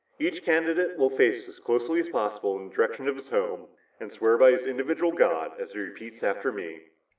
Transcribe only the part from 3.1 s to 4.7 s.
his home and swear by his own